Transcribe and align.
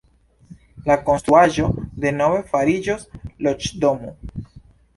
La 0.87 0.95
konstruaĵo 1.09 1.67
denove 2.07 2.41
fariĝos 2.55 3.07
loĝdomo. 3.49 4.15